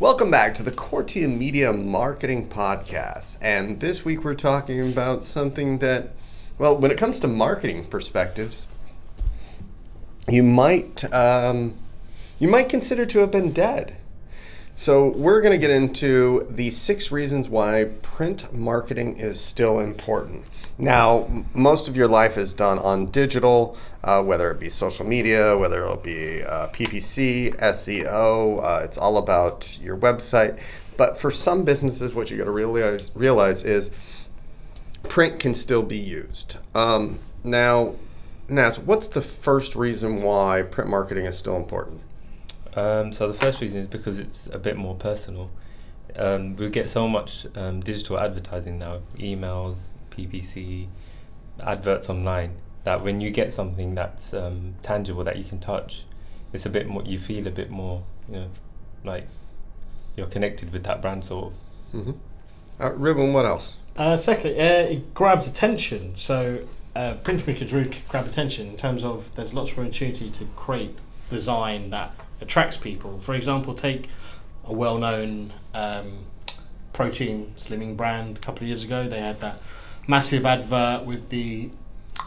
[0.00, 3.36] Welcome back to the Cordia Media Marketing Podcast.
[3.42, 6.10] And this week we're talking about something that,
[6.56, 8.68] well, when it comes to marketing perspectives,
[10.28, 11.74] you might um,
[12.38, 13.96] you might consider to have been dead.
[14.78, 20.48] So we're going to get into the six reasons why print marketing is still important.
[20.78, 25.58] Now, most of your life is done on digital, uh, whether it be social media,
[25.58, 28.62] whether it'll be uh, PPC, SEO.
[28.62, 30.60] Uh, it's all about your website.
[30.96, 33.90] But for some businesses, what you got to realize realize is
[35.02, 36.56] print can still be used.
[36.76, 37.96] Um, now,
[38.48, 42.00] Naz, what's the first reason why print marketing is still important?
[42.78, 45.50] Um, so the first reason is because it's a bit more personal.
[46.16, 50.86] Um, we get so much um, digital advertising now, emails, PPC,
[51.60, 56.04] adverts online, that when you get something that's um, tangible that you can touch,
[56.52, 57.02] it's a bit more.
[57.02, 58.50] You feel a bit more, you know,
[59.04, 59.26] like
[60.16, 62.00] you're connected with that brand sort of.
[62.00, 62.12] Mm-hmm.
[62.80, 63.76] Uh, Ruben, what else?
[63.96, 66.14] Uh, secondly, uh, it grabs attention.
[66.16, 70.44] So uh, print makers really grab attention in terms of there's lots of opportunity to
[70.56, 70.96] create
[71.30, 73.20] design that attracts people.
[73.20, 74.08] For example, take
[74.64, 76.24] a well-known um,
[76.92, 79.08] protein slimming brand a couple of years ago.
[79.08, 79.60] They had that
[80.06, 81.70] massive advert with the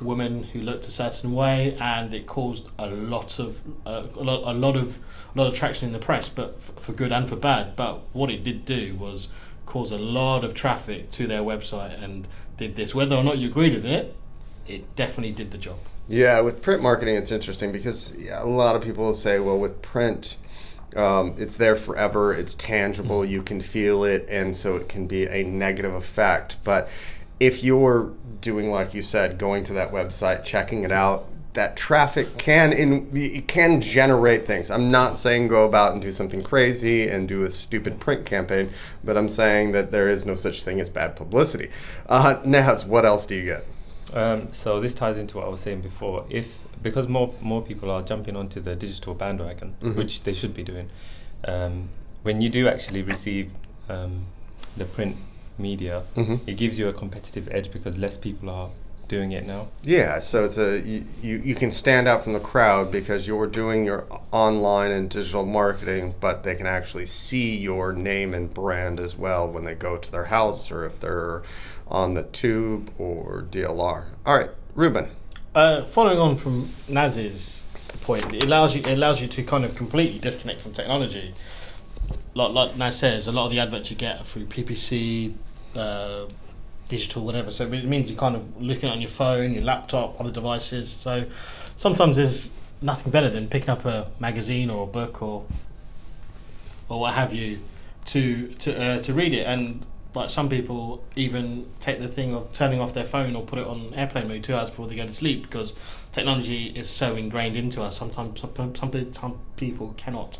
[0.00, 4.42] woman who looked a certain way, and it caused a lot of uh, a, lot,
[4.44, 4.98] a lot of
[5.34, 7.76] a lot of traction in the press, but f- for good and for bad.
[7.76, 9.28] But what it did do was
[9.66, 12.94] cause a lot of traffic to their website and did this.
[12.94, 14.16] Whether or not you agreed with it,
[14.70, 15.78] it definitely did the job.
[16.08, 20.38] Yeah, with print marketing, it's interesting because a lot of people say, well, with print,
[20.96, 25.26] um, it's there forever, it's tangible, you can feel it, and so it can be
[25.26, 26.56] a negative effect.
[26.64, 26.88] But
[27.38, 32.38] if you're doing, like you said, going to that website, checking it out, that traffic
[32.38, 34.70] can in it can generate things.
[34.70, 38.70] I'm not saying go about and do something crazy and do a stupid print campaign,
[39.02, 41.70] but I'm saying that there is no such thing as bad publicity.
[42.08, 43.64] Uh, Naz, what else do you get?
[44.12, 46.24] Um, so this ties into what I was saying before.
[46.28, 49.96] If because more more people are jumping onto the digital bandwagon, Mhm.
[49.96, 50.88] which they should be doing,
[51.44, 51.88] um,
[52.22, 53.50] when you do actually receive
[53.88, 54.26] um,
[54.76, 55.16] the print
[55.58, 56.40] media, Mhm.
[56.46, 58.70] it gives you a competitive edge because less people are
[59.10, 59.68] doing it now.
[59.82, 63.48] Yeah, so it's a you, you, you can stand out from the crowd because you're
[63.48, 69.00] doing your online and digital marketing, but they can actually see your name and brand
[69.00, 71.42] as well when they go to their house or if they're
[71.88, 74.04] on the tube or DLR.
[74.24, 75.08] All right, Ruben.
[75.54, 77.64] Uh, following on from Naz's
[78.02, 81.34] point, it allows you it allows you to kind of completely disconnect from technology.
[82.34, 85.34] Like like Naz says, a lot of the adverts you get are through PPC,
[85.74, 86.26] uh,
[86.90, 87.50] digital, whatever.
[87.50, 90.90] So it means you're kind of looking on your phone, your laptop, other devices.
[90.90, 91.24] So
[91.76, 92.52] sometimes there's
[92.82, 95.46] nothing better than picking up a magazine or a book or
[96.88, 97.58] or what have you
[98.06, 102.52] to to uh, to read it and like some people even take the thing of
[102.52, 105.06] turning off their phone or put it on airplane mode two hours before they go
[105.06, 105.74] to sleep because
[106.10, 110.38] technology is so ingrained into us sometimes some, some, some people cannot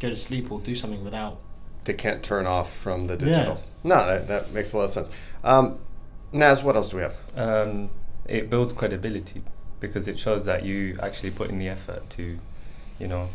[0.00, 1.38] go to sleep or do something without
[1.84, 3.54] They can't turn off from the digital.
[3.54, 3.60] Yeah.
[3.82, 5.10] No, that, that makes a lot of sense.
[5.42, 5.78] Um,
[6.32, 7.16] Naz, what else do we have?
[7.34, 7.90] Um,
[8.26, 9.42] it builds credibility
[9.80, 12.38] because it shows that you actually put in the effort to,
[12.98, 13.28] you know,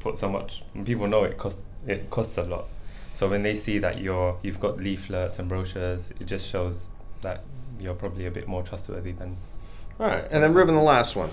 [0.00, 0.62] put so much.
[0.84, 2.64] People know it costs it costs a lot,
[3.12, 6.88] so when they see that you're you've got leaflets and brochures, it just shows
[7.20, 7.42] that
[7.78, 9.36] you're probably a bit more trustworthy than.
[10.00, 11.30] All right, and then Ruben, the last one.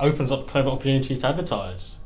[0.00, 1.96] opens up clever opportunities to advertise.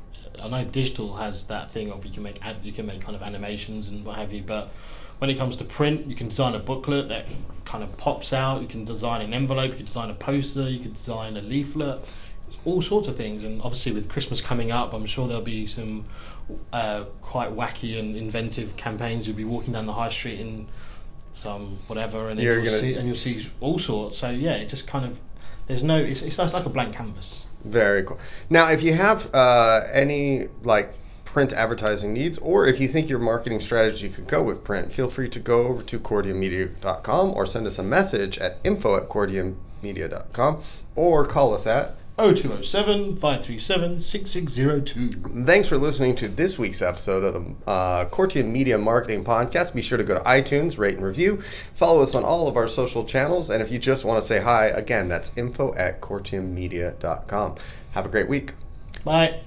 [0.43, 3.23] I know digital has that thing of you can make you can make kind of
[3.23, 4.73] animations and what have you, but
[5.19, 7.27] when it comes to print, you can design a booklet that
[7.65, 8.61] kind of pops out.
[8.61, 9.71] You can design an envelope.
[9.71, 10.69] You can design a poster.
[10.69, 12.01] You can design a leaflet.
[12.65, 16.05] All sorts of things, and obviously with Christmas coming up, I'm sure there'll be some
[16.73, 19.27] uh, quite wacky and inventive campaigns.
[19.27, 20.67] You'll be walking down the high street in
[21.33, 24.19] some whatever, and you'll gonna- see and you'll see all sorts.
[24.19, 25.21] So yeah, it just kind of
[25.67, 27.47] there's no it's it's like a blank canvas.
[27.65, 28.19] Very cool.
[28.49, 30.95] Now, if you have uh, any like
[31.25, 35.11] print advertising needs, or if you think your marketing strategy could go with print, feel
[35.11, 40.63] free to go over to cordiamedia.com or send us a message at info at cordiamedia.com
[40.95, 45.45] or call us at 0207 537 6602.
[45.45, 49.75] Thanks for listening to this week's episode of the uh, Cordia Media Marketing Podcast.
[49.75, 51.43] Be sure to go to iTunes, rate and review.
[51.75, 53.51] Follow us on all of our social channels.
[53.51, 57.57] And if you just want to say hi, again, that's info at cordiamedia.com.
[57.91, 58.53] Have a great week.
[59.05, 59.41] Bye.